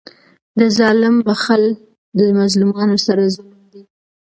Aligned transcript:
د 0.59 0.61
ظالم 0.77 1.15
بخښل 1.25 1.63
د 2.17 2.19
مظلومانو 2.39 2.97
سره 3.05 3.23
ظلم 3.35 3.61
دئ. 3.73 3.83